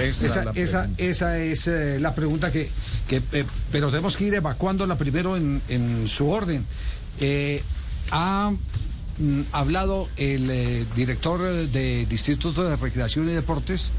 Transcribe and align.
Esa, 0.00 0.50
esa, 0.54 0.90
esa 0.98 1.38
es 1.38 1.66
eh, 1.66 1.98
la 2.00 2.14
pregunta 2.14 2.52
que, 2.52 2.68
que 3.08 3.22
eh, 3.32 3.44
pero 3.72 3.90
tenemos 3.90 4.16
que 4.16 4.26
ir 4.26 4.34
evacuándola 4.34 4.96
primero 4.96 5.36
en, 5.36 5.62
en 5.68 6.08
su 6.08 6.28
orden. 6.28 6.64
Eh, 7.20 7.62
ha 8.10 8.50
mm, 9.18 9.40
hablado 9.52 10.08
el 10.16 10.50
eh, 10.50 10.84
director 10.94 11.40
de 11.40 12.06
Distritos 12.06 12.56
de 12.56 12.76
Recreación 12.76 13.28
y 13.28 13.32
Deportes 13.32 13.90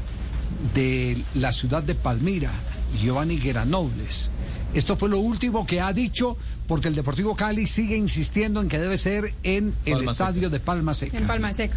de 0.74 1.22
la 1.34 1.52
ciudad 1.52 1.82
de 1.82 1.94
Palmira, 1.94 2.50
Giovanni 3.00 3.38
Granobles. 3.38 4.30
Esto 4.72 4.96
fue 4.96 5.08
lo 5.08 5.18
último 5.18 5.66
que 5.66 5.80
ha 5.80 5.92
dicho 5.92 6.36
porque 6.68 6.88
el 6.88 6.94
Deportivo 6.94 7.34
Cali 7.34 7.66
sigue 7.66 7.96
insistiendo 7.96 8.60
en 8.60 8.68
que 8.68 8.78
debe 8.78 8.96
ser 8.96 9.34
en 9.42 9.74
el 9.84 10.04
estadio 10.04 10.50
de 10.50 10.60
Palma 10.60 10.94
Seca. 10.94 11.18
En 11.18 11.26
Palma 11.26 11.52
Seca. 11.52 11.76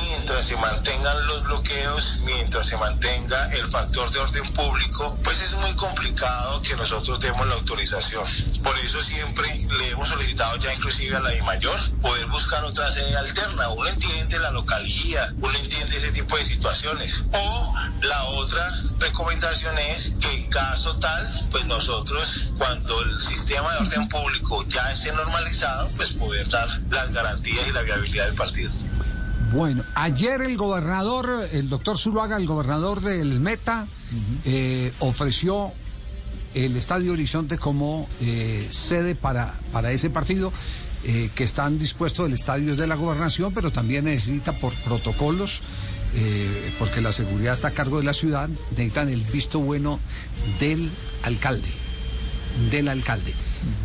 Mientras 0.00 0.46
se 0.46 0.56
mantengan 0.56 1.26
los 1.26 1.42
bloqueos, 1.44 2.18
mientras 2.24 2.66
se 2.66 2.76
mantenga 2.76 3.46
el 3.52 3.68
factor 3.70 4.10
de 4.10 4.18
orden 4.18 4.52
público, 4.52 5.18
pues 5.22 5.40
es 5.40 5.52
muy 5.54 5.74
complicado 5.74 6.60
que 6.62 6.76
nosotros 6.76 7.20
demos 7.20 7.46
la 7.46 7.54
autorización. 7.54 8.24
Por 8.62 8.78
eso 8.78 9.02
siempre 9.02 9.66
le 9.70 9.90
hemos 9.90 10.08
solicitado 10.08 10.56
ya 10.56 10.74
inclusive 10.74 11.16
a 11.16 11.20
la 11.20 11.42
mayor 11.44 11.78
poder 12.00 12.26
buscar 12.26 12.64
otra 12.64 12.90
sede 12.90 13.16
alterna. 13.16 13.68
Uno 13.70 13.88
entiende 13.88 14.38
la 14.38 14.50
localía, 14.50 15.32
uno 15.40 15.56
entiende 15.58 15.96
ese 15.96 16.10
tipo 16.10 16.36
de 16.36 16.44
situaciones. 16.44 17.22
O 17.32 17.74
la 18.02 18.24
otra 18.24 18.68
recomendación 18.98 19.78
es 19.78 20.12
que 20.20 20.32
en 20.32 20.50
caso 20.50 20.96
tal, 20.98 21.48
pues 21.50 21.64
nosotros 21.66 22.50
cuando 22.58 23.02
el 23.02 23.20
sistema 23.20 23.72
de 23.74 23.78
orden 23.80 24.08
público 24.08 24.64
ya 24.68 24.90
esté 24.90 25.12
normalizado, 25.12 25.88
pues 25.96 26.12
poder 26.12 26.48
dar 26.48 26.68
las 26.90 27.12
garantías 27.12 27.66
y 27.68 27.72
la 27.72 27.82
viabilidad 27.82 28.26
del 28.26 28.34
partido. 28.34 28.70
Bueno, 29.52 29.84
ayer 29.94 30.42
el 30.42 30.56
gobernador, 30.56 31.48
el 31.52 31.68
doctor 31.68 31.96
Zuluaga, 31.96 32.36
el 32.36 32.46
gobernador 32.46 33.00
del 33.00 33.40
Meta, 33.40 33.86
eh, 34.44 34.92
ofreció 35.00 35.72
el 36.54 36.76
Estadio 36.76 37.12
Horizonte 37.12 37.58
como 37.58 38.08
eh, 38.20 38.66
sede 38.70 39.14
para, 39.14 39.54
para 39.72 39.92
ese 39.92 40.10
partido, 40.10 40.52
eh, 41.04 41.30
que 41.34 41.44
están 41.44 41.78
dispuestos 41.78 42.26
el 42.26 42.34
estadio 42.34 42.72
es 42.72 42.78
de 42.78 42.86
la 42.86 42.96
gobernación, 42.96 43.52
pero 43.54 43.70
también 43.70 44.06
necesita 44.06 44.52
por 44.52 44.72
protocolos, 44.74 45.60
eh, 46.14 46.72
porque 46.78 47.00
la 47.00 47.12
seguridad 47.12 47.54
está 47.54 47.68
a 47.68 47.72
cargo 47.72 47.98
de 47.98 48.04
la 48.04 48.14
ciudad, 48.14 48.48
necesitan 48.70 49.10
el 49.10 49.20
visto 49.20 49.60
bueno 49.60 50.00
del 50.58 50.90
alcalde, 51.22 51.68
del 52.70 52.88
alcalde. 52.88 53.34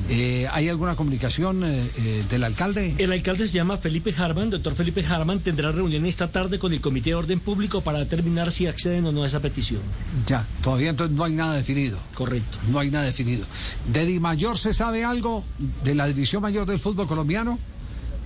Eh, 0.10 0.48
¿Hay 0.52 0.68
alguna 0.68 0.96
comunicación 0.96 1.64
eh, 1.64 1.90
eh, 1.98 2.24
del 2.30 2.44
alcalde? 2.44 2.96
El 2.98 3.12
alcalde 3.12 3.48
se 3.48 3.54
llama 3.54 3.78
Felipe 3.78 4.14
Harman. 4.18 4.50
Doctor 4.50 4.76
Felipe 4.76 5.06
Harman 5.06 5.40
tendrá 5.40 5.72
reunión 5.72 6.06
esta 6.06 6.28
tarde 6.28 6.60
con 6.60 6.74
el 6.74 6.82
Comité 6.82 7.12
de 7.12 7.16
Orden 7.16 7.40
Público 7.40 7.82
para 7.82 8.00
determinar 8.00 8.52
si 8.52 8.68
acceden 8.68 9.06
o 9.06 9.12
no 9.12 9.24
a 9.24 9.28
esa 9.28 9.40
petición. 9.40 9.82
Ya, 10.28 10.46
todavía 10.62 10.90
entonces 10.90 11.16
no 11.16 11.24
hay 11.24 11.34
nada 11.34 11.56
definido. 11.56 11.98
Correcto. 12.14 12.58
No 12.70 12.80
hay 12.80 12.92
nada 12.92 13.06
definido. 13.06 13.46
¿De 13.92 14.06
Di 14.06 14.20
Mayor 14.20 14.58
se 14.58 14.74
sabe 14.74 15.06
algo 15.06 15.46
de 15.84 15.96
la 15.96 16.08
división 16.08 16.42
mayor 16.42 16.68
del 16.68 16.80
fútbol 16.80 17.08
colombiano? 17.08 17.58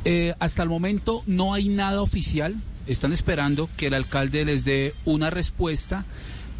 Eh, 0.05 0.35
hasta 0.39 0.63
el 0.63 0.69
momento 0.69 1.23
no 1.27 1.53
hay 1.53 1.69
nada 1.69 2.01
oficial. 2.01 2.55
Están 2.87 3.13
esperando 3.13 3.69
que 3.77 3.87
el 3.87 3.93
alcalde 3.93 4.45
les 4.45 4.65
dé 4.65 4.93
una 5.05 5.29
respuesta. 5.29 6.05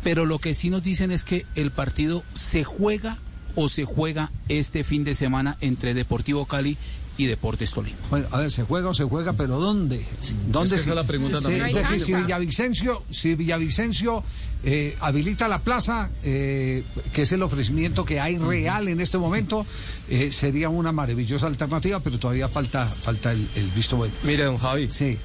Pero 0.04 0.26
lo 0.26 0.38
que 0.38 0.54
sí 0.54 0.70
nos 0.70 0.84
dicen 0.84 1.12
es 1.12 1.24
que 1.24 1.48
el 1.56 1.72
partido 1.72 2.24
se 2.34 2.64
juega 2.64 3.18
o 3.56 3.70
se 3.70 3.86
juega 3.86 4.32
este 4.50 4.84
fin 4.84 5.04
de 5.04 5.16
semana 5.16 5.58
entre 5.62 5.94
Deportivo 5.94 6.46
Cali 6.46 6.78
y 7.18 7.28
Deportes 7.28 7.72
Tolima. 7.72 7.96
Bueno, 8.10 8.28
a 8.32 8.40
ver, 8.42 8.52
se 8.52 8.64
juega 8.64 8.90
o 8.90 8.94
se 8.94 9.06
juega, 9.06 9.32
pero 9.34 9.58
¿dónde? 9.58 10.06
¿Dónde 10.50 10.76
Es 10.76 10.82
que 10.82 10.84
se- 10.84 10.84
esa 10.84 10.90
es 10.92 10.96
la 10.96 11.04
pregunta 11.06 11.40
también. 11.40 11.64
si. 12.00 12.14
Villavicencio, 12.14 13.04
si 13.10 13.36
Villavicencio 13.36 14.22
eh, 14.66 14.98
habilita 15.00 15.48
la 15.48 15.60
plaza, 15.60 16.10
eh, 16.24 16.84
que 17.14 17.22
es 17.22 17.32
el 17.32 17.42
ofrecimiento 17.44 18.04
que 18.04 18.20
hay 18.20 18.38
real 18.38 18.88
en 18.90 19.00
este 19.00 19.18
momento, 19.18 19.66
eh, 20.10 20.32
sería 20.34 20.68
una 20.70 20.92
maravillosa 20.92 21.48
alternativa, 21.48 22.00
pero 22.02 22.20
todavía 22.20 22.50
falta, 22.50 22.86
falta 22.88 23.32
el, 23.32 23.48
el 23.56 23.68
visto 23.70 23.96
bueno. 23.96 24.14
Mire, 24.24 24.44
don 24.44 24.58
Javi, 24.58 24.90
Sí. 24.90 25.18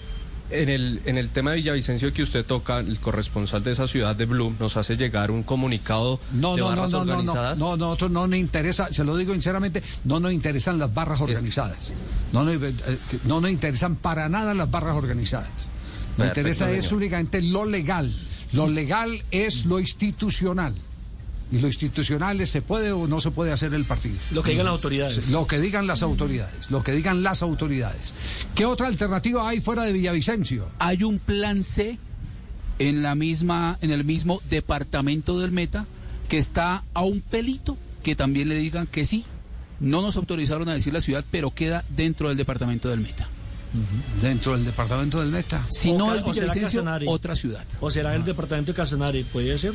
En 0.50 0.68
el, 0.68 1.00
en 1.04 1.18
el 1.18 1.28
tema 1.30 1.50
de 1.52 1.58
Villavicencio 1.58 2.12
que 2.12 2.22
usted 2.22 2.44
toca, 2.44 2.78
el 2.78 2.98
corresponsal 3.00 3.62
de 3.64 3.72
esa 3.72 3.86
ciudad 3.88 4.16
de 4.16 4.24
Blue 4.26 4.54
nos 4.58 4.76
hace 4.76 4.96
llegar 4.96 5.30
un 5.30 5.42
comunicado 5.42 6.20
No, 6.32 6.54
de 6.54 6.60
no, 6.60 6.70
no, 6.70 6.76
barras 6.76 6.92
no, 6.92 6.98
no, 6.98 7.04
no, 7.04 7.12
organizadas. 7.12 7.58
no, 7.58 7.76
no, 7.76 7.86
nosotros 7.86 8.10
no 8.10 8.26
nos 8.26 8.38
interesa, 8.38 8.92
se 8.92 9.04
lo 9.04 9.16
digo 9.16 9.32
sinceramente, 9.32 9.82
no 10.04 10.20
nos 10.20 10.32
interesan 10.32 10.78
las 10.78 10.92
barras 10.92 11.20
organizadas. 11.20 11.92
No 12.32 12.44
nos, 12.44 12.54
eh, 12.62 12.74
no 13.24 13.40
nos 13.40 13.50
interesan 13.50 13.96
para 13.96 14.28
nada 14.28 14.54
las 14.54 14.70
barras 14.70 14.96
organizadas. 14.96 15.48
Nos 16.16 16.28
Perfecto, 16.28 16.40
interesa 16.40 16.70
es 16.70 16.92
únicamente 16.92 17.40
lo 17.42 17.64
legal. 17.64 18.12
Lo 18.52 18.66
legal 18.66 19.22
es 19.30 19.64
lo 19.64 19.78
institucional. 19.78 20.74
Y 21.52 21.58
lo 21.58 21.66
institucional 21.66 22.40
es 22.40 22.50
se 22.50 22.62
puede 22.62 22.92
o 22.92 23.06
no 23.06 23.20
se 23.20 23.30
puede 23.30 23.52
hacer 23.52 23.74
el 23.74 23.84
partido. 23.84 24.16
Lo 24.30 24.42
que 24.42 24.52
digan 24.52 24.66
las 24.66 24.72
autoridades. 24.72 25.28
Lo 25.28 25.46
que 25.46 25.58
digan 25.58 25.86
las 25.86 26.02
autoridades, 26.02 26.70
lo 26.70 26.82
que 26.84 26.92
digan 26.92 27.22
las 27.22 27.42
autoridades. 27.42 28.14
¿Qué 28.54 28.64
otra 28.64 28.86
alternativa 28.86 29.48
hay 29.48 29.60
fuera 29.60 29.82
de 29.82 29.92
Villavicencio? 29.92 30.68
Hay 30.78 31.02
un 31.02 31.18
plan 31.18 31.64
C 31.64 31.98
en 32.78 33.02
la 33.02 33.14
misma, 33.14 33.78
en 33.82 33.90
el 33.90 34.04
mismo 34.04 34.40
departamento 34.48 35.38
del 35.38 35.50
Meta 35.50 35.86
que 36.28 36.38
está 36.38 36.84
a 36.94 37.02
un 37.02 37.20
pelito 37.20 37.76
que 38.02 38.14
también 38.14 38.48
le 38.48 38.54
digan 38.54 38.86
que 38.86 39.04
sí. 39.04 39.24
No 39.80 40.02
nos 40.02 40.16
autorizaron 40.16 40.68
a 40.68 40.74
decir 40.74 40.92
la 40.92 41.00
ciudad, 41.00 41.24
pero 41.30 41.50
queda 41.52 41.84
dentro 41.88 42.28
del 42.28 42.36
departamento 42.36 42.88
del 42.88 43.00
Meta. 43.00 43.26
Dentro 44.22 44.52
del 44.52 44.64
departamento 44.64 45.20
del 45.20 45.30
Meta. 45.30 45.66
Si 45.70 45.90
O 45.90 45.98
no 45.98 46.14
es 46.14 46.24
Villavicencio, 46.24 46.84
otra 47.06 47.34
ciudad. 47.34 47.64
¿O 47.80 47.90
será 47.90 48.14
el 48.14 48.24
departamento 48.24 48.72
de 48.72 48.76
Casanare? 48.76 49.24
¿Puede 49.24 49.56
ser? 49.58 49.72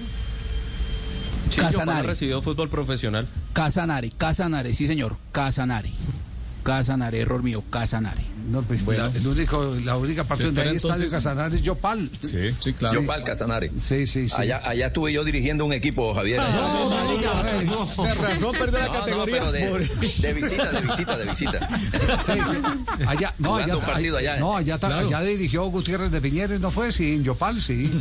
Sí, 1.50 1.58
yo 1.58 1.64
Casanare. 1.64 2.00
he 2.00 2.10
recibido 2.12 2.42
fútbol 2.42 2.70
profesional. 2.70 3.28
Casanare, 3.54 4.12
Casanare, 4.12 4.74
sí 4.74 4.88
señor, 4.88 5.18
Casanare. 5.32 5.92
Casanare, 6.64 7.20
error 7.20 7.44
mío, 7.44 7.64
Casanare. 7.70 8.24
No, 8.50 8.64
pues, 8.64 8.86
la, 8.88 9.08
el 9.08 9.28
único, 9.28 9.76
la 9.84 9.98
única 9.98 10.24
parte 10.24 10.46
donde 10.46 10.62
hay 10.64 10.76
estadio 10.78 11.08
Casanare 11.10 11.56
es 11.56 11.62
Yopal. 11.62 12.10
Sí, 12.24 12.56
sí, 12.60 12.74
claro. 12.74 13.02
Yo 13.02 13.06
para 13.06 13.20
el 13.20 13.24
Casanare. 13.26 13.72
Sí, 13.80 14.08
sí, 14.08 14.30
sí. 14.30 14.36
Allá, 14.36 14.62
allá 14.66 14.88
estuve 14.88 15.14
yo 15.14 15.24
dirigiendo 15.24 15.64
un 15.64 15.74
equipo, 15.74 16.14
Javier. 16.16 16.40
No, 16.42 16.90
marica, 16.90 17.40
a 17.40 17.44
ver. 17.44 17.68
De 17.68 18.14
razón 18.16 18.52
perdió 18.58 18.80
la 18.80 18.86
No, 18.88 18.94
no, 18.94 19.00
categoría. 19.00 19.36
pero 19.36 19.52
de, 19.52 19.80
visita, 19.80 20.28
de 20.72 20.82
visita, 20.82 21.18
de 21.18 21.26
visita. 21.26 21.70
Sí, 22.26 22.34
sí. 22.50 22.58
Allá, 23.06 23.34
no, 23.38 23.58
allá, 23.58 23.78
un 23.78 23.84
partido 23.84 24.18
allá, 24.18 24.38
no, 24.38 24.58
allá, 24.58 24.80
Claro. 24.80 25.08
allá 25.08 25.22
dirigió 25.22 25.66
Gutiérrez 25.66 26.10
de 26.12 26.20
Piñeres, 26.20 26.60
¿no 26.60 26.72
fue? 26.72 26.92
Sí, 26.92 27.14
en 27.14 27.24
Yopal, 27.24 27.62
sí. 27.62 27.92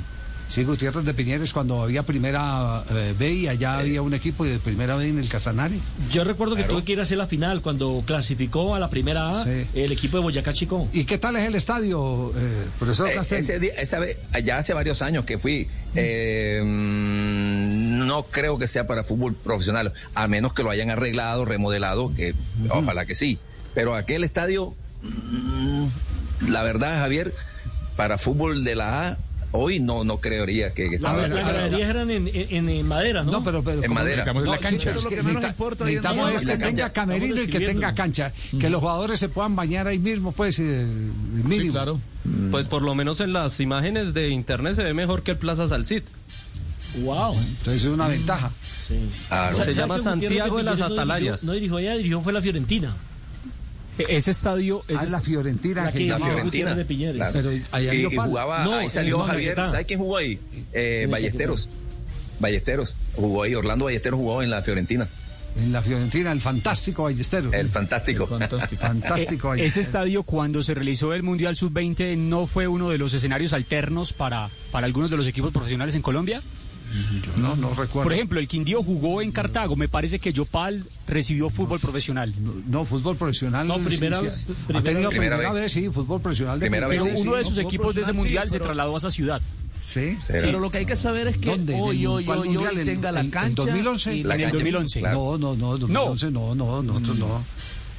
Sí, 0.49 0.63
Gutiérrez 0.63 1.05
de 1.05 1.15
Piñeres 1.15 1.53
cuando 1.53 1.83
había 1.83 2.03
primera 2.05 2.85
eh, 2.91 3.15
B 3.19 3.33
y 3.33 3.49
allá 3.49 3.79
había 3.79 4.03
un 4.03 4.15
equipo 4.15 4.45
de 4.45 4.59
primera 4.59 4.95
B 4.95 5.09
en 5.09 5.19
el 5.19 5.29
Casanare. 5.29 5.79
Yo 6.13 6.23
recuerdo 6.23 6.55
que 6.55 6.63
tuve 6.65 6.85
que 6.85 6.93
ir 6.93 7.01
a 7.01 7.03
hacer 7.03 7.19
la 7.19 7.27
final 7.27 7.61
cuando 7.61 8.03
clasificó 8.07 8.75
a 8.75 8.79
la 8.79 8.89
primera 8.89 9.31
A 9.31 9.45
Sí. 9.45 9.67
el 9.75 9.91
equipo 9.91 10.17
de 10.19 10.23
Boyacá 10.23 10.53
Chico. 10.53 10.89
¿Y 10.93 11.05
qué 11.07 11.19
tal 11.19 11.35
es 11.37 11.47
el 11.49 11.55
estadio, 11.57 12.33
eh, 12.37 12.67
profesor 12.79 13.09
Eh, 13.09 13.17
ese 13.21 13.59
día- 13.59 13.73
esa 13.79 13.99
vez, 13.99 14.17
allá 14.33 14.59
hace 14.59 14.75
varios 14.75 15.03
años 15.03 15.25
que 15.25 15.39
fui, 15.39 15.67
eh, 15.97 16.63
mm, 16.65 18.07
no 18.07 18.25
creo 18.25 18.59
que 18.59 18.69
sea 18.69 18.87
para 18.87 19.03
fútbol 19.03 19.35
profesional, 19.35 19.93
a 20.15 20.29
menos 20.29 20.53
que 20.55 20.63
lo 20.63 20.71
hayan 20.71 20.91
arreglado, 20.91 21.45
remodelado, 21.45 22.13
que 22.15 22.35
ojalá 22.71 23.07
que 23.07 23.15
sí. 23.15 23.39
Pero 23.75 23.95
aquel 23.97 24.23
estadio, 24.25 24.75
mm, 25.03 25.87
la 26.49 26.63
verdad, 26.63 27.01
Javier, 27.01 27.35
para 27.97 28.19
fútbol 28.19 28.63
de 28.65 28.75
la 28.77 29.09
A, 29.09 29.19
hoy 29.57 29.79
no, 29.81 30.03
no 30.05 30.19
creería 30.19 30.75
que, 30.75 30.99
La- 30.99 31.13
ver, 31.15 31.31
Las 31.31 31.47
graderías 31.47 31.89
eran 31.89 32.11
en, 32.11 32.29
en- 32.29 32.69
en 32.69 32.87
madera, 32.87 33.23
¿no? 33.23 33.33
No, 33.33 33.45
pero, 33.45 33.63
pero 33.63 33.83
En 33.85 33.93
madera. 33.93 34.25
Necesitamos 34.25 34.47
la 34.47 34.57
sí, 34.57 34.63
cancha. 34.63 34.91
pero 34.91 35.01
Lo 35.03 35.09
que 35.09 35.17
menos 35.17 35.27
necesita- 35.43 35.49
importa 35.49 35.85
necesitamos 35.85 36.33
es 36.35 36.45
la 36.45 36.53
que 36.59 36.65
tenga 36.65 36.93
camerino 36.93 37.43
y 37.43 37.47
que 37.47 37.61
tenga 37.61 37.95
cancha. 37.95 38.33
Que 38.61 38.69
los 38.71 38.81
jugadores 38.81 39.21
se 39.21 39.29
puedan 39.29 39.55
bañar 39.57 39.87
ahí 39.87 39.99
mismo, 39.99 40.33
pues, 40.33 40.59
eh, 40.59 40.87
mínimo. 41.33 41.55
Sí, 41.63 41.69
claro. 41.71 42.01
Pues 42.51 42.67
por 42.67 42.83
lo 42.83 42.95
menos 42.95 43.21
en 43.21 43.33
las 43.33 43.61
imágenes 43.61 44.13
de 44.15 44.29
internet 44.31 44.77
se 44.77 44.83
ve 44.83 44.95
mejor 44.95 45.23
que 45.23 45.31
el 45.33 45.37
Plaza 45.39 45.69
Salcid. 45.69 46.03
Wow. 47.03 47.35
Entonces 47.35 47.83
es 47.85 47.89
una 47.89 48.09
ventaja. 48.09 48.51
Sí. 48.81 48.95
Claro. 49.29 49.57
Se 49.57 49.61
¿Sabe 49.63 49.73
llama 49.73 49.99
Santiago 49.99 50.57
de 50.57 50.63
las 50.63 50.75
Piñeres 50.75 50.81
no 50.81 50.87
dirigió- 50.87 50.95
Atalarias. 51.03 51.45
No 51.45 51.53
dirigió 51.53 51.77
allá, 51.79 51.93
dirigió 51.97 52.21
fue 52.23 52.33
la 52.33 52.41
Fiorentina. 52.43 52.95
Ese 53.99 54.31
estadio 54.33 54.83
es 54.89 54.99
Ah, 54.99 55.07
la 55.07 55.21
Fiorentina. 55.21 55.85
La 55.85 55.93
que 55.93 56.07
La. 56.07 56.19
Fiorentina. 56.19 56.75
De 56.75 56.85
Piñeres. 56.85 57.17
claro. 57.17 57.33
Pero 57.33 57.51
ahí 57.73 58.07
y, 58.11 58.17
jugaba, 58.17 58.65
No, 58.65 58.75
ahí 58.75 58.89
salió 58.89 59.21
Javier. 59.21 59.55
¿Sabes 59.57 59.87
quién 59.87 59.99
jugó 60.01 60.17
ahí? 60.17 60.39
Eh, 60.73 61.07
Ballesteros. 61.11 61.69
Ballesteros. 62.41 62.97
Jugó 63.15 63.43
ahí. 63.45 63.55
Orlando 63.55 63.85
Ballesteros 63.87 64.19
jugó 64.19 64.43
en 64.43 64.51
la 64.51 64.63
Fiorentina. 64.63 65.07
En 65.57 65.73
la 65.73 65.81
Fiorentina, 65.83 66.33
el 66.33 66.41
fantástico 66.41 67.05
Ballesteros. 67.05 67.55
El 67.55 67.69
fantástico. 67.69 68.27
Fantástico. 68.27 68.81
fantástico 68.87 69.55
Eh, 69.55 69.59
Ese 69.59 69.81
Ballesteros. 69.81 69.87
estadio, 69.87 70.23
cuando 70.25 70.63
se 70.65 70.75
realizó 70.75 71.15
el 71.15 71.23
Mundial 71.23 71.55
Sub-20, 71.55 72.17
¿no 72.17 72.49
fue 72.49 72.67
uno 72.67 72.91
de 72.91 72.99
los 72.99 73.15
escenarios 73.15 73.53
alternos 73.53 74.13
para, 74.13 74.51
para 74.73 74.87
algunos 74.87 75.11
de 75.13 75.17
los 75.17 75.27
equipos 75.29 75.53
profesionales 75.53 75.95
en 75.95 76.03
Colombia? 76.03 76.43
No, 77.37 77.57
no 77.57 77.71
recuerdo. 77.71 78.03
Por 78.05 78.13
ejemplo, 78.13 78.39
el 78.41 78.47
Quindío 78.49 78.83
jugó 78.83 79.21
en 79.23 79.33
Cartago. 79.33 79.75
Me 79.77 79.89
parece 79.89 80.19
que 80.19 80.33
Yopal 80.33 80.85
recibió 81.09 81.51
fútbol 81.51 81.81
profesional. 81.81 82.33
No, 82.41 82.53
no, 82.67 82.85
fútbol 82.85 83.17
profesional. 83.17 83.67
No, 83.67 83.79
primera- 83.79 84.21
sí, 84.21 84.29
sí. 84.29 84.55
primera- 84.67 84.81
ha 84.81 84.83
tenido 84.85 85.11
Primera 85.11 85.37
primera, 85.37 85.53
vez. 85.53 85.63
vez, 85.65 85.73
sí, 85.73 85.89
fútbol 85.91 86.21
profesional. 86.21 86.59
De 86.61 86.67
Primera 86.67 86.87
vez, 86.89 87.03
Pero 87.03 87.21
uno 87.21 87.33
sí, 87.33 87.39
de 87.39 87.45
sus 87.45 87.59
equipos 87.59 87.95
de 87.95 88.03
ese 88.03 88.13
Mundial 88.13 88.49
se 88.49 88.55
pero- 88.59 88.67
trasladó 88.67 88.95
a 88.95 88.99
esa 88.99 89.11
ciudad. 89.11 89.41
Sí. 89.93 90.17
Sí. 90.27 90.33
Pero 90.33 90.59
lo 90.61 90.71
que 90.71 90.79
hay 90.79 90.87
que 90.87 90.97
saber 90.97 91.29
es 91.29 91.37
que 91.39 91.51
¿Dónde? 91.51 91.75
hoy, 91.75 92.01
¿En 92.03 92.07
hoy, 92.09 92.29
hoy, 92.29 92.57
hoy 92.57 92.79
¿En- 92.79 92.85
tenga 92.85 93.13
la 93.13 93.21
en 93.21 93.31
cancha. 93.31 93.55
2011? 93.63 94.15
y 94.17 94.23
La 94.25 94.35
en 94.35 94.41
el 94.41 94.47
cancha, 94.47 94.57
2011. 94.59 95.01
claro. 95.01 95.17
No, 95.39 95.39
no, 95.39 95.57
no, 95.57 95.79
2011, 95.79 96.31
no, 96.33 96.55
no, 96.55 96.83
no, 96.83 96.99
no, 97.01 97.15
no. 97.15 97.45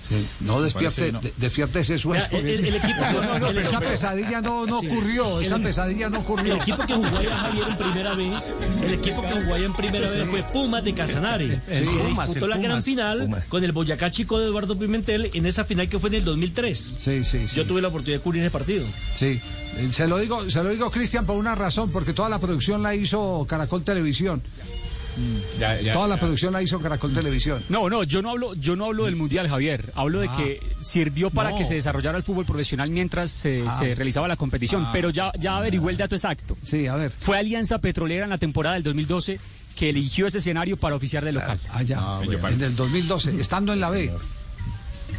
Sí, 0.08 0.28
no 0.42 0.62
despierte, 0.62 1.12
no. 1.12 1.20
despierte 1.38 1.80
ese 1.80 1.98
sueño. 1.98 2.24
Mira, 2.32 2.40
el- 2.40 2.48
el- 2.60 2.66
el 2.66 2.76
equipo- 2.76 3.02
no, 3.24 3.40
no, 3.40 3.48
el 3.50 3.58
esa 3.60 3.80
pesadilla 3.80 4.42
no, 4.42 4.66
no 4.66 4.80
ocurrió, 4.80 5.40
esa 5.42 5.58
pesadilla 5.58 6.10
no 6.10 6.18
El 6.18 6.22
ocurrió. 6.24 6.56
equipo 6.58 6.86
que 6.86 6.94
jugó 6.94 7.18
allá 7.18 7.36
Javier 7.38 7.68
en 7.70 7.78
primera 7.78 8.16
vez, 8.16 8.44
el 8.84 8.94
equipo 8.94 9.22
que 9.24 9.32
jugó 9.34 9.54
allá 9.56 9.66
en 9.66 9.74
primera 9.74 10.10
vez 10.10 10.30
fue 10.30 10.44
Pumas 10.44 10.84
de 10.84 10.94
Casanare. 10.94 11.62
Sí. 11.72 11.86
Pumas, 11.86 12.28
disputó 12.30 12.46
el 12.46 12.52
la 12.52 12.58
gran 12.58 12.84
final 12.84 13.20
Pumas. 13.20 13.46
con 13.48 13.64
el 13.64 13.72
Boyacá 13.72 14.12
Chico 14.12 14.40
de 14.40 14.46
Eduardo 14.48 14.78
Pimentel 14.78 15.32
en 15.34 15.46
esa 15.46 15.66
final 15.66 15.90
que 15.90 15.98
fue 16.00 16.10
en 16.10 16.16
el 16.16 16.24
2003. 16.26 16.78
Sí, 17.00 17.24
sí, 17.24 17.48
sí. 17.48 17.56
Yo 17.56 17.66
tuve 17.66 17.82
la 17.82 17.88
oportunidad 17.88 18.20
de 18.20 18.24
cubrir 18.24 18.44
ese 18.44 18.52
partido. 18.52 18.86
Sí, 19.16 19.40
Eh, 19.78 19.90
se 19.92 20.08
lo 20.08 20.18
digo, 20.20 20.50
se 20.50 20.64
lo 20.64 20.70
digo 20.70 20.90
Cristian 20.90 21.26
por 21.26 21.36
una 21.36 21.54
razón, 21.54 21.92
porque 21.92 22.14
toda 22.14 22.30
la 22.30 22.40
producción 22.40 22.82
la 22.82 22.96
hizo 22.96 23.46
Caracol 23.50 23.84
Televisión. 23.84 24.42
Ya, 25.60 25.80
ya, 25.82 25.94
Toda 25.94 26.08
la 26.08 26.16
ya. 26.16 26.20
producción 26.20 26.54
la 26.54 26.62
hizo 26.62 26.80
Caracol 26.80 27.14
Televisión. 27.14 27.64
No, 27.70 27.90
no, 27.90 28.04
yo 28.04 28.22
no 28.22 28.32
hablo, 28.32 28.54
yo 28.56 28.76
no 28.76 28.86
hablo 28.86 29.06
del 29.06 29.16
Mundial, 29.16 29.48
Javier. 29.48 29.92
Hablo 29.96 30.20
de 30.20 30.28
Ah. 30.28 30.34
que 30.38 30.60
sirvió 30.82 31.30
para 31.30 31.52
No. 31.52 31.58
que 31.58 31.66
se 31.66 31.76
desarrollara 31.76 32.18
el 32.18 32.24
fútbol 32.24 32.46
profesional 32.46 32.90
mientras 32.90 33.32
se, 33.32 33.64
Ah. 33.68 33.78
se 33.80 33.96
realizaba 33.96 34.28
la 34.28 34.36
competición. 34.36 34.88
Pero 34.92 35.10
ya, 35.10 35.32
ya 35.40 35.58
averigué 35.58 35.92
el 35.92 35.98
dato 35.98 36.16
exacto. 36.16 36.58
Sí, 36.64 36.88
a 36.88 36.96
ver. 36.96 37.12
Fue 37.18 37.38
Alianza 37.38 37.78
Petrolera 37.80 38.24
en 38.26 38.30
la 38.30 38.38
temporada 38.38 38.76
del 38.76 38.84
2012 38.84 39.40
que 39.76 39.90
eligió 39.90 40.26
ese 40.28 40.38
escenario 40.38 40.78
para 40.78 40.96
oficiar 40.96 41.24
de 41.26 41.32
local. 41.34 41.60
Allá, 41.72 41.98
Ah, 42.00 42.22
bueno. 42.24 42.48
en 42.50 42.62
el 42.64 42.76
2012, 42.76 43.40
estando 43.40 43.74
en 43.74 43.80
la 43.82 43.90
B. 43.90 44.12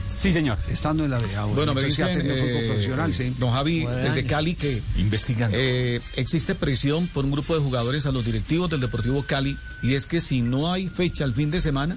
Sí, 0.08 0.32
señor. 0.32 0.58
Estando 0.68 1.04
en 1.04 1.10
la. 1.10 1.20
Ah, 1.36 1.46
Bueno, 1.46 1.74
me 1.74 1.82
dicen, 1.84 2.06
tenido 2.18 2.34
fútbol 2.36 2.48
eh, 2.50 2.66
profesional, 2.68 3.14
sí. 3.14 3.34
don 3.38 3.52
Javi, 3.52 3.84
desde. 3.86 4.24
Cali, 4.24 4.54
que 4.54 4.82
Investigando. 4.96 5.56
eh, 5.58 6.00
existe 6.14 6.54
presión 6.54 7.08
por 7.08 7.24
un 7.24 7.32
grupo 7.32 7.54
de 7.54 7.60
jugadores 7.60 8.06
a 8.06 8.12
los 8.12 8.24
directivos 8.24 8.70
del 8.70 8.80
Deportivo 8.80 9.22
Cali, 9.24 9.56
y 9.82 9.94
es 9.94 10.06
que 10.06 10.20
si 10.20 10.42
no 10.42 10.72
hay 10.72 10.88
fecha 10.88 11.24
el 11.24 11.34
fin 11.34 11.50
de 11.50 11.60
semana, 11.60 11.96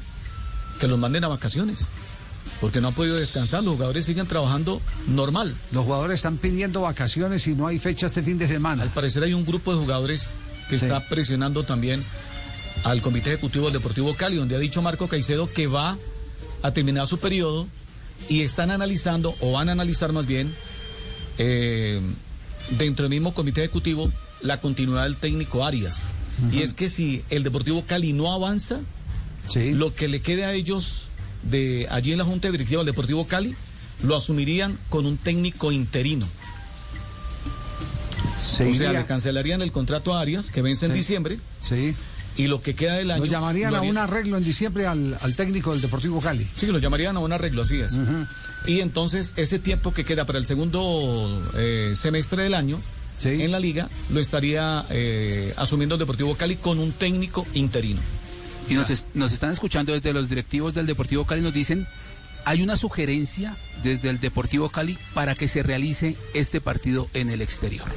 que 0.80 0.88
los 0.88 0.98
manden 0.98 1.24
a 1.24 1.28
vacaciones, 1.28 1.88
porque 2.60 2.82
no 2.82 2.88
han 2.90 2.94
podido 2.94 3.16
descansar, 3.16 3.64
los 3.64 3.74
jugadores 3.76 4.06
siguen 4.06 4.26
trabajando 4.28 4.82
normal. 5.08 5.54
Los 5.72 5.86
jugadores 5.86 6.16
están 6.16 6.38
pidiendo 6.38 6.82
vacaciones 6.82 7.46
y 7.48 7.54
no 7.54 7.68
hay 7.68 7.80
fecha 7.80 8.08
este 8.08 8.24
fin 8.24 8.38
de 8.38 8.48
semana. 8.48 8.84
Al 8.84 8.90
parecer 8.90 9.24
hay 9.24 9.34
un 9.34 9.46
grupo 9.46 9.72
de 9.74 9.80
jugadores 9.80 10.32
que 10.70 10.78
Sí. 10.78 10.86
está 10.86 11.00
presionando 11.08 11.64
también 11.64 12.04
al 12.84 13.02
Comité 13.02 13.32
Ejecutivo 13.34 13.66
del 13.66 13.74
Deportivo 13.74 14.16
Cali, 14.16 14.38
donde 14.38 14.56
ha 14.56 14.60
dicho 14.60 14.82
Marco 14.82 15.08
Caicedo 15.08 15.48
que 15.52 15.68
va 15.68 15.98
a 16.62 16.72
terminar 16.72 17.08
su 17.08 17.18
periodo 17.20 17.68
y 18.28 18.42
están 18.42 18.72
analizando, 18.72 19.36
o 19.40 19.54
van 19.54 19.70
a 19.70 19.72
analizar 19.72 20.12
más 20.12 20.26
bien, 20.26 20.54
eh, 21.38 22.02
dentro 22.78 23.04
del 23.04 23.10
mismo 23.12 23.34
Comité 23.34 23.62
Ejecutivo, 23.62 24.12
la 24.42 24.60
continuidad 24.60 25.04
del 25.04 25.16
técnico 25.18 25.66
Arias. 25.66 26.06
Y 26.54 26.62
es 26.62 26.74
que 26.74 26.90
si 26.90 27.24
el 27.30 27.44
Deportivo 27.44 27.84
Cali 27.86 28.14
no 28.14 28.32
avanza, 28.34 28.80
Sí. 29.50 29.72
lo 29.74 29.94
que 29.96 30.08
le 30.08 30.22
quede 30.22 30.46
a 30.46 30.54
ellos 30.54 31.08
de 31.44 31.88
allí 31.90 32.12
en 32.12 32.18
la 32.20 32.24
Junta 32.24 32.50
Directiva 32.52 32.80
del 32.82 32.94
Deportivo 32.94 33.26
Cali, 33.28 33.56
lo 34.04 34.16
asumirían 34.16 34.78
con 34.90 35.06
un 35.06 35.18
técnico 35.18 35.72
interino. 35.72 36.28
O 38.40 38.74
sea, 38.74 38.94
le 38.94 39.06
cancelarían 39.06 39.62
el 39.62 39.72
contrato 39.72 40.16
a 40.16 40.22
Arias, 40.22 40.52
que 40.52 40.62
vence 40.62 40.86
en 40.86 40.94
diciembre, 40.94 41.40
Sí. 41.62 41.94
Y 42.38 42.48
lo 42.48 42.62
que 42.62 42.74
queda 42.76 42.96
del 42.96 43.12
año... 43.12 43.26
Lo 43.26 43.30
llamarían 43.32 43.72
lo 43.72 43.78
a 43.78 43.82
un 43.82 43.98
arreglo 43.98 44.38
en 44.38 44.44
diciembre 44.44 44.88
al, 44.88 45.18
al 45.22 45.36
técnico 45.36 45.72
del 45.72 45.82
Deportivo 45.82 46.22
Cali. 46.22 46.48
Sí, 46.56 46.68
lo 46.68 46.80
llamarían 46.80 47.16
a 47.18 47.20
un 47.20 47.34
arreglo, 47.34 47.62
así 47.64 47.80
es. 47.80 48.00
Y 48.66 48.82
entonces, 48.82 49.34
ese 49.36 49.60
tiempo 49.60 49.94
que 49.94 50.06
queda 50.06 50.26
para 50.26 50.40
el 50.40 50.46
segundo 50.46 51.42
eh, 51.56 51.94
semestre 51.96 52.44
del 52.44 52.54
año, 52.54 52.80
Sí. 53.18 53.30
en 53.44 53.52
la 53.52 53.60
liga, 53.60 53.90
lo 54.12 54.22
estaría 54.22 54.86
eh, 54.90 55.54
asumiendo 55.58 55.96
el 55.96 56.00
Deportivo 56.00 56.36
Cali 56.36 56.56
con 56.56 56.80
un 56.80 56.94
técnico 56.94 57.46
interino. 57.54 58.00
Y 58.70 58.76
nos, 58.76 58.90
es- 58.90 59.08
nos 59.14 59.34
están 59.34 59.52
escuchando 59.52 59.92
desde 59.92 60.14
los 60.14 60.30
directivos 60.30 60.74
del 60.74 60.86
Deportivo 60.86 61.26
Cali, 61.26 61.42
nos 61.42 61.54
dicen, 61.54 61.86
hay 62.46 62.62
una 62.62 62.78
sugerencia 62.78 63.58
desde 63.84 64.10
el 64.10 64.22
Deportivo 64.22 64.70
Cali 64.70 64.98
para 65.14 65.36
que 65.36 65.50
se 65.50 65.64
realice 65.64 66.16
este 66.34 66.62
partido 66.62 67.10
en 67.14 67.30
el 67.30 67.42
exterior. 67.42 67.88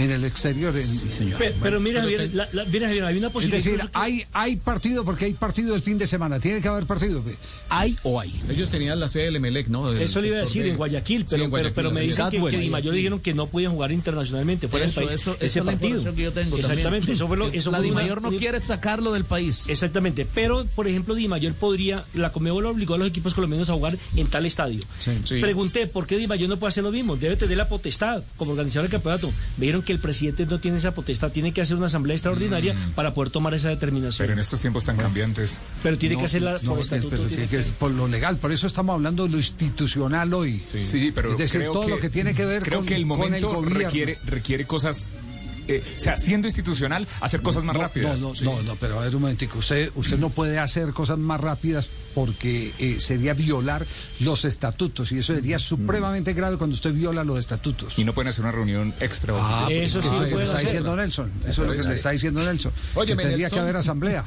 En 0.00 0.10
el 0.10 0.24
exterior. 0.24 0.74
en- 0.76 1.30
Pe- 1.38 1.54
Pero, 1.62 1.80
mira, 1.80 2.00
pero 2.02 2.16
Javier, 2.16 2.30
te- 2.30 2.36
la- 2.36 2.48
la- 2.52 2.64
mira, 2.64 2.86
Javier, 2.88 3.04
hay 3.04 3.18
una 3.18 3.26
Es 3.28 3.32
posibilidad. 3.32 3.58
decir, 3.58 3.72
incluso 3.74 3.92
que- 3.92 3.98
hay, 3.98 4.24
hay 4.32 4.56
partido 4.56 5.04
porque 5.04 5.24
hay 5.26 5.34
partido 5.34 5.74
el 5.74 5.82
fin 5.82 5.98
de 5.98 6.06
semana. 6.06 6.40
Tiene 6.40 6.60
que 6.60 6.68
haber 6.68 6.84
partido. 6.86 7.22
¿Hay 7.68 7.96
o 8.02 8.20
hay? 8.20 8.32
Ellos 8.48 8.70
tenían 8.70 8.98
la 8.98 9.08
sede 9.08 9.24
del 9.24 9.36
Emelec, 9.36 9.68
¿no? 9.68 9.90
Del 9.90 10.02
Eso 10.02 10.20
le 10.20 10.28
iba 10.28 10.38
a 10.38 10.40
decir 10.40 10.62
de- 10.64 10.70
en 10.70 10.76
Guayaquil, 10.76 11.20
Sí, 11.22 11.26
pero, 11.30 11.44
en 11.44 11.50
pero, 11.50 11.62
Guayaquil, 11.62 11.74
pero 11.74 11.90
me 11.92 12.00
es. 12.00 12.06
dicen 12.08 12.30
que, 12.30 12.48
que 12.48 12.58
Di 12.58 12.70
Mayor 12.70 12.92
sí. 12.92 12.96
dijeron 12.98 13.20
que 13.20 13.34
no 13.34 13.46
podían 13.46 13.72
jugar 13.72 13.92
internacionalmente 13.92 14.68
fuera 14.68 14.86
del 14.86 14.94
país 14.94 15.10
eso- 15.12 15.34
ese 15.36 15.46
esa 15.46 15.58
es 15.60 15.66
la 15.66 15.72
partido. 15.72 15.88
información 15.98 16.16
que 16.16 16.22
yo 16.22 16.32
tengo 16.32 16.50
también. 16.56 16.70
Exactamente, 16.70 17.12
eso 17.12 17.28
fue 17.28 17.36
lo 17.36 17.48
eso 17.48 17.70
la 17.70 17.78
fue 17.78 17.84
Di 17.84 17.90
una- 17.92 18.00
Mayor 18.02 18.22
no 18.22 18.30
quiere 18.30 18.60
sacarlo 18.60 19.12
del 19.12 19.24
país. 19.24 19.64
Exactamente, 19.68 20.26
pero 20.34 20.64
por 20.74 20.88
ejemplo 20.88 21.14
Di 21.14 21.28
Mayor 21.28 21.54
podría, 21.54 22.04
la 22.14 22.32
Comebol 22.32 22.66
obligó 22.66 22.94
a 22.94 22.98
los 22.98 23.08
equipos 23.08 23.34
colombianos 23.34 23.68
a 23.70 23.74
jugar 23.74 23.96
en 24.16 24.26
tal 24.28 24.46
estadio. 24.46 24.82
Sí. 25.00 25.12
Sí. 25.24 25.40
Pregunté 25.40 25.86
por 25.86 26.06
qué 26.06 26.16
Di 26.16 26.26
Mayor 26.26 26.48
no 26.48 26.56
puede 26.58 26.70
hacer 26.70 26.84
lo 26.84 26.90
mismo, 26.92 27.16
debe 27.16 27.36
tener 27.36 27.56
la 27.56 27.68
potestad 27.68 28.22
como 28.36 28.52
organizador 28.52 28.84
del 28.88 28.92
campeonato. 28.92 29.28
Me 29.56 29.66
dijeron 29.66 29.82
que 29.82 29.89
el 29.92 29.98
presidente 29.98 30.46
no 30.46 30.58
tiene 30.60 30.78
esa 30.78 30.92
potestad, 30.94 31.30
tiene 31.32 31.52
que 31.52 31.60
hacer 31.60 31.76
una 31.76 31.86
asamblea 31.86 32.14
extraordinaria 32.16 32.74
para 32.94 33.14
poder 33.14 33.30
tomar 33.30 33.54
esa 33.54 33.68
determinación. 33.68 34.24
Pero 34.24 34.32
en 34.34 34.38
estos 34.38 34.60
tiempos 34.60 34.84
tan 34.84 34.96
cambiantes. 34.96 35.58
Pero 35.82 35.96
tiene 35.98 36.16
que 36.16 36.24
hacerla 36.24 36.52
no, 36.62 36.68
por 36.70 36.76
que- 36.76 36.82
estatuto. 36.82 37.10
pero 37.10 37.22
tiene 37.24 37.46
tiene 37.46 37.64
que- 37.64 37.70
que- 37.70 37.76
por 37.78 37.90
lo 37.90 38.08
legal. 38.08 38.36
Por 38.38 38.52
eso 38.52 38.66
estamos 38.66 38.94
hablando 38.94 39.24
de 39.24 39.30
lo 39.30 39.38
institucional 39.38 40.32
hoy. 40.34 40.62
Sí, 40.66 40.84
sí, 40.84 41.12
pero 41.14 41.32
Es 41.32 41.38
decir, 41.38 41.60
creo 41.60 41.72
todo 41.72 41.88
lo 41.88 41.98
que 41.98 42.10
tiene 42.10 42.34
que 42.34 42.44
ver 42.44 42.62
creo 42.62 42.78
con- 42.78 42.86
que 42.86 42.94
el 42.96 43.02
con 43.06 43.12
el 43.12 43.18
momento 43.30 43.52
gobierno. 43.52 43.78
requiere 43.80 44.18
requiere 44.26 44.66
cosas 44.66 45.04
eh, 45.68 45.82
o 45.96 46.00
sea, 46.00 46.16
siendo 46.16 46.48
institucional, 46.48 47.06
hacer 47.20 47.42
cosas 47.42 47.62
más 47.62 47.76
no, 47.76 47.82
rápidas. 47.82 48.18
No, 48.18 48.30
no, 48.30 48.34
Sí. 48.34 48.44
no, 48.44 48.60
no, 48.62 48.74
pero 48.76 48.98
a 48.98 49.04
ver 49.04 49.14
un 49.14 49.22
momentico. 49.22 49.58
Usted, 49.58 49.92
usted 49.94 50.18
no 50.18 50.30
puede 50.30 50.58
hacer 50.58 50.92
cosas 50.92 51.18
más 51.18 51.40
rápidas 51.40 51.90
porque 52.14 52.72
eh, 52.78 52.96
sería 53.00 53.34
violar 53.34 53.86
los 54.20 54.44
estatutos 54.44 55.12
y 55.12 55.18
eso 55.18 55.34
sería 55.34 55.58
supremamente 55.58 56.32
grave 56.32 56.56
cuando 56.56 56.74
usted 56.74 56.92
viola 56.92 57.24
los 57.24 57.38
estatutos. 57.38 57.98
Y 57.98 58.04
no 58.04 58.12
pueden 58.14 58.28
hacer 58.28 58.42
una 58.44 58.52
reunión 58.52 58.92
extra. 59.00 59.34
Ah, 59.36 59.62
pues 59.66 59.92
Eso 59.96 60.02
sí 60.02 60.08
es 60.08 60.12
lo 60.14 60.20
lo 60.20 60.24
que 60.26 60.30
pueden 60.32 60.46
está 60.46 60.56
hacer. 60.56 60.66
diciendo 60.68 60.96
Nelson. 60.96 61.32
Eso 61.40 61.62
es 61.62 61.68
lo 61.68 61.82
que 61.82 61.88
le 61.88 61.94
está 61.94 62.10
diciendo 62.10 62.40
Nelson. 62.44 62.72
Óyeme, 62.94 63.22
que 63.22 63.28
tendría 63.28 63.44
Nelson. 63.46 63.56
que 63.56 63.60
haber 63.60 63.76
asamblea. 63.76 64.24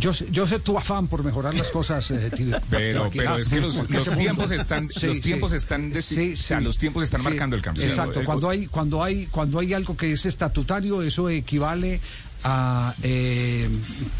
Yo, 0.00 0.12
sé- 0.12 0.26
yo 0.30 0.46
sé 0.46 0.58
tu 0.58 0.76
afán 0.76 1.06
por 1.06 1.22
mejorar 1.24 1.54
las 1.54 1.68
cosas, 1.68 2.10
eh, 2.10 2.30
tío. 2.36 2.58
Pero, 2.68 3.04
Aquí, 3.04 3.18
pero 3.18 3.34
ah, 3.34 3.40
es 3.40 3.48
que 3.48 3.60
los, 3.60 3.88
los 3.88 4.10
tiempos 4.16 4.50
están, 4.50 4.90
Sí, 4.90 5.06
los 5.06 5.16
sí. 5.16 5.22
tiempos 5.22 5.52
están, 5.52 5.92
Sí, 6.02 6.32
o 6.32 6.36
sea, 6.36 6.58
sí. 6.58 6.64
los 6.64 6.78
tiempos 6.78 7.04
están 7.04 7.20
Sí, 7.20 7.28
marcando 7.28 7.54
el 7.56 7.62
cambio. 7.62 7.84
Exacto. 7.84 8.20
El- 8.20 8.26
Cuando 8.26 8.50
hay, 8.50 8.66
cuando 8.66 9.02
hay, 9.04 9.26
cuando 9.26 9.60
hay 9.60 9.72
algo 9.74 9.96
que 9.96 10.12
es 10.12 10.26
estatutario, 10.26 11.00
eso 11.02 11.30
equivale 11.30 12.00
a 12.44 12.94
eh, 13.02 13.68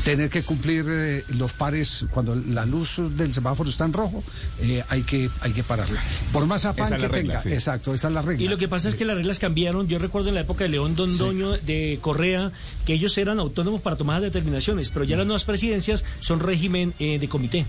tener 0.05 0.29
que 0.31 0.43
cumplir 0.43 0.85
eh, 0.89 1.25
los 1.37 1.53
pares 1.53 2.07
cuando 2.13 2.35
la 2.35 2.67
luz 2.67 3.01
del 3.17 3.33
semáforo 3.33 3.71
está 3.71 3.85
en 3.85 3.93
rojo, 3.93 4.23
eh, 4.61 4.83
hay 4.89 5.03
que, 5.03 5.31
hay 5.41 5.53
que 5.53 5.63
pararla. 5.63 6.01
Por 6.33 6.47
más 6.47 6.65
afán 6.65 6.87
Esa 6.87 6.97
que 6.97 7.09
regla, 7.09 7.35
tenga. 7.35 7.41
sí. 7.41 7.53
Exacto, 7.53 7.95
esa 7.95 8.09
es 8.09 8.15
la 8.15 8.23
regla. 8.23 8.45
Y 8.45 8.49
lo 8.49 8.59
que 8.59 8.69
pasa 8.69 8.89
es 8.89 8.95
que 8.95 9.05
las 9.05 9.17
reglas 9.17 9.39
cambiaron. 9.39 9.89
Yo 9.89 9.99
recuerdo 9.99 10.29
en 10.29 10.35
la 10.35 10.41
época 10.41 10.65
de 10.65 10.71
León 10.71 10.97
Dondoño, 10.97 11.53
de 11.53 11.99
Correa, 12.01 12.51
que 12.85 12.95
ellos 12.95 13.17
eran 13.19 13.39
autónomos 13.39 13.81
para 13.81 13.97
tomar 13.97 14.21
las 14.21 14.33
determinaciones, 14.33 14.91
pero 14.91 15.05
ya 15.05 15.17
las 15.17 15.27
nuevas 15.27 15.45
presidencias 15.45 16.05
son 16.21 16.41
régimen 16.41 16.95
eh, 16.99 17.19
de 17.19 17.29
comité. 17.29 17.67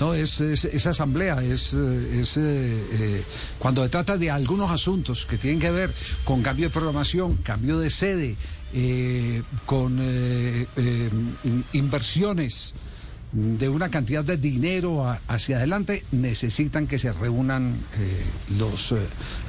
No, 0.00 0.14
es, 0.14 0.40
es- 0.40 0.64
asamblea, 0.86 1.42
es, 1.42 1.74
eh, 1.74 2.20
es 2.20 2.36
eh, 2.36 2.40
eh, 2.42 3.22
cuando 3.58 3.82
se 3.82 3.88
trata 3.88 4.16
de 4.16 4.30
algunos 4.30 4.70
asuntos 4.70 5.26
que 5.26 5.36
tienen 5.38 5.58
que 5.58 5.70
ver 5.72 5.92
con 6.24 6.40
cambio 6.42 6.66
de 6.68 6.70
programación, 6.72 7.36
cambio 7.38 7.78
de 7.80 7.90
sede, 7.90 8.36
eh, 8.72 9.42
con 9.66 9.98
eh, 10.00 10.66
in- 11.44 11.64
inversiones, 11.72 12.74
de 13.32 13.68
una 13.68 13.90
cantidad 13.90 14.24
de 14.24 14.36
dinero 14.38 15.06
a- 15.06 15.20
hacia 15.28 15.58
adelante, 15.58 16.04
necesitan 16.12 16.86
que 16.86 16.98
se 16.98 17.12
reúnan 17.12 17.74
eh, 17.98 18.22
los 18.58 18.92
eh, 18.92 18.96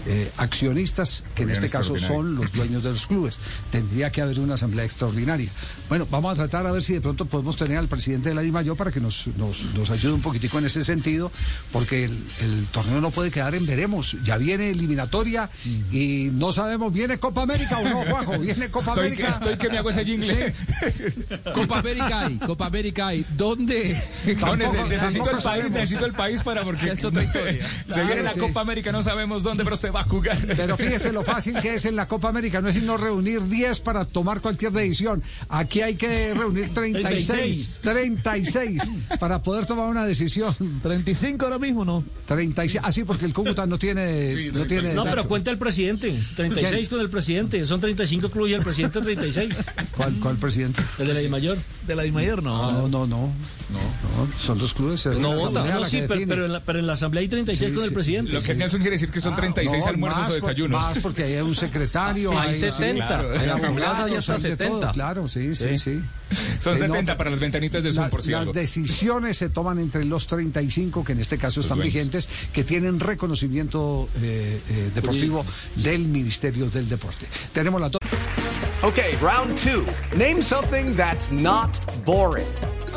eh, 0.08 0.32
accionistas, 0.38 1.24
que 1.34 1.44
en 1.44 1.52
este 1.52 1.70
caso 1.70 1.98
son 1.98 2.36
los 2.36 2.52
dueños 2.52 2.84
de 2.84 2.90
los 2.90 3.08
clubes. 3.08 3.38
Tendría 3.72 4.12
que 4.12 4.22
haber 4.22 4.40
una 4.40 4.56
asamblea 4.56 4.84
extraordinaria. 4.84 5.50
Bueno, 5.88 6.08
vamos 6.12 6.34
a 6.34 6.36
tratar 6.36 6.68
a 6.68 6.72
ver 6.72 6.84
si 6.84 6.94
de 6.94 7.02
pronto 7.02 7.26
podemos 7.26 7.56
tener 7.56 7.78
al 7.78 7.88
presidente 7.88 8.30
de 8.30 8.36
la 8.36 8.42
DIMAYO 8.42 8.76
para 8.76 8.92
que 8.92 9.00
nos, 9.00 9.28
nos, 9.38 9.64
nos 9.74 9.90
ayude 9.90 10.14
un 10.14 10.22
poquitico 10.22 10.60
en 10.60 10.66
ese 10.66 10.84
sentido, 10.84 11.32
porque 11.72 12.04
el, 12.06 12.18
el 12.42 12.66
torneo 12.72 13.00
no 13.00 13.12
puede 13.12 13.32
quedar 13.32 13.56
en 13.56 13.66
veremos. 13.66 14.18
Ya 14.26 14.38
viene 14.38 14.72
eliminatoria 14.72 15.50
y 15.92 16.30
no 16.34 16.52
sabemos, 16.52 16.92
¿viene 16.94 17.18
Copa 17.18 17.44
América 17.44 17.78
o 17.80 17.84
no, 17.90 18.04
Juanjo? 18.04 18.40
¿Viene 18.40 18.70
Copa 18.70 18.92
Estoy, 18.92 19.08
América? 19.08 19.30
estoy 19.30 19.58
que 19.58 19.70
me 19.70 19.78
hago 19.78 19.90
ese 19.90 20.04
jingle. 20.06 20.54
Copa 21.56 21.80
América 21.80 22.26
hay, 22.26 22.38
Copa 22.40 22.66
América 22.66 23.08
hay. 23.08 23.26
¿Dónde? 23.38 23.69
No, 24.42 24.56
necesito 24.88 25.26
el 25.26 25.32
país, 25.32 25.44
sabemos. 25.44 25.72
necesito 25.72 26.06
el 26.06 26.14
país 26.14 26.44
para 26.44 26.64
porque 26.64 26.92
es 26.92 27.06
otra 27.06 27.24
historia. 27.24 27.66
se 27.94 28.04
viene 28.04 28.24
la 28.24 28.34
sí. 28.34 28.40
Copa 28.40 28.62
América, 28.62 28.92
no 28.92 29.04
sabemos 29.04 29.44
dónde, 29.44 29.64
pero 29.64 29.76
se 29.76 29.90
va 29.90 30.02
a 30.02 30.04
jugar. 30.04 30.38
Pero 30.46 30.78
fíjese 30.78 31.12
lo 31.12 31.24
fácil 31.24 31.56
que 31.62 31.76
es 31.76 31.86
en 31.86 31.96
la 31.96 32.08
Copa 32.08 32.30
América, 32.30 32.62
no 32.62 32.70
es 32.70 32.76
sino 32.76 32.98
reunir 32.98 33.42
10 33.44 33.80
para 33.82 34.06
tomar 34.06 34.42
cualquier 34.42 34.72
decisión. 34.72 35.22
Aquí 35.50 35.82
hay 35.82 35.96
que 35.96 36.34
reunir 36.34 36.74
36, 36.74 37.80
36 37.82 38.82
para 39.20 39.42
poder 39.42 39.66
tomar 39.66 39.88
una 39.88 40.06
decisión. 40.06 40.54
35 40.82 41.46
ahora 41.46 41.60
mismo, 41.60 41.86
¿no? 41.86 42.04
36, 42.28 42.84
así 42.84 43.04
porque 43.04 43.26
el 43.26 43.34
Cúcuta 43.34 43.66
no 43.66 43.78
tiene 43.78 44.32
Sí, 44.32 44.50
no 44.54 44.66
tiene 44.66 44.94
No, 44.94 45.04
pero 45.06 45.28
cuenta 45.28 45.52
el 45.52 45.58
presidente. 45.58 46.20
36 46.36 46.70
¿Quién? 46.72 46.86
con 46.90 47.00
el 47.02 47.10
presidente. 47.10 47.66
Son 47.66 47.80
35 47.80 48.30
clubes 48.30 48.52
y 48.52 48.54
el 48.56 48.64
presidente 48.64 49.02
36. 49.02 49.66
¿Cuál, 49.96 50.14
cuál 50.20 50.38
presidente? 50.38 50.82
El 50.98 51.08
de 51.08 51.14
la 51.14 51.22
I 51.22 51.30
mayor. 51.30 51.58
De 51.88 51.96
la 51.96 52.04
Dimayor, 52.04 52.44
no. 52.44 52.72
No, 52.72 52.88
no, 52.88 53.08
no. 53.08 53.32
No, 53.72 53.80
son 54.40 54.58
los 54.58 54.74
clubes. 54.74 55.06
es 55.06 55.20
No 55.20 55.32
asamblea 55.34 55.76
No, 55.76 55.80
la 55.82 55.88
sí, 55.88 56.02
pero, 56.08 56.22
pero 56.28 56.46
en 56.46 56.54
la, 56.54 56.60
pero 56.62 56.80
en 56.80 56.88
la 56.88 56.94
asamblea 56.94 57.22
hay 57.22 57.28
36 57.28 57.70
Sí, 57.70 57.74
con 57.76 57.84
el 57.84 57.90
sí, 57.90 57.94
presidente. 57.96 58.32
Lo 58.32 58.42
que 58.42 58.56
Nelson 58.56 58.80
quiere 58.82 58.96
decir 58.96 59.12
que 59.12 59.22
son 59.22 59.36
36 59.36 59.84
No, 59.84 59.90
almuerzos 59.90 60.20
más 60.22 60.28
o 60.30 60.32
por- 60.32 60.42
desayunos. 60.42 60.82
Más 60.82 61.00
porque 61.00 61.24
hay 61.24 61.36
un 61.42 61.54
secretario. 61.56 62.32
Hay 62.40 62.54
sí, 62.56 62.62
70. 62.62 63.08
claro, 63.08 63.32
hay 63.32 63.38
En 63.40 63.48
la 63.48 63.54
asamblea 63.56 63.90
abogados, 63.92 64.30
hay 64.30 64.42
de 64.42 64.58
todo, 64.58 64.68
70. 64.80 64.92
Claro, 64.94 65.28
sí, 65.28 65.56
sí, 65.56 65.78
sí. 65.78 66.02
Son 66.62 66.76
Sí, 66.78 66.84
no, 66.84 66.94
70 66.94 67.18
para 67.18 67.30
las 67.32 67.40
ventanitas 67.40 67.84
de 67.84 67.92
Zoom, 67.92 68.06
La- 68.06 68.10
por 68.10 68.22
si 68.24 68.32
las 68.32 68.52
decisiones 68.54 69.38
se 69.38 69.50
toman 69.50 69.80
entre 69.80 70.04
los 70.06 70.26
35, 70.28 71.04
que 71.04 71.12
en 71.14 71.20
este 71.20 71.38
caso 71.38 71.62
están 71.62 71.80
vigentes, 71.80 72.28
que 72.54 72.64
tienen 72.64 73.00
reconocimiento 73.00 74.10
eh, 74.22 74.60
eh, 74.70 74.92
deportivo 74.96 75.46
del 75.76 76.02
Ministerio 76.08 76.70
del 76.70 76.90
Deporte. 76.90 77.26
Tenemos 77.54 77.80
la 77.82 77.90
Okay, 78.82 79.16
round 79.22 79.58
two. 79.62 79.84
Name 80.18 80.42
something 80.42 80.96
that's 80.96 81.32
not 81.32 81.70
boring. 82.06 82.46